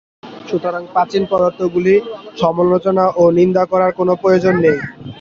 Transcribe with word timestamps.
সুতরাং 0.47 0.83
প্রাচীন 0.93 1.23
পদ্ধতিগুলি 1.31 1.95
সমালোচনা 2.37 3.05
ও 3.15 3.23
নিন্দা 3.37 3.63
করার 3.71 3.91
কোন 3.97 4.09
প্রয়োজন 4.21 4.55
নেই। 4.63 4.77